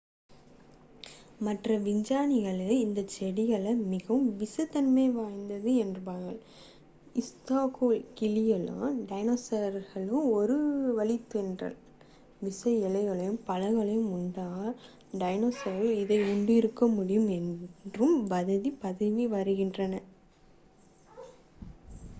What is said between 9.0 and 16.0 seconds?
டைனோஸர்களின் ஒரு வழித்தோன்றல் விஷ இலைகளையும் பழங்களையும் உண்டாலும் டைனோஸர்கள்